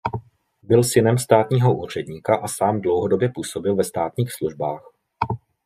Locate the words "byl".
0.63-0.83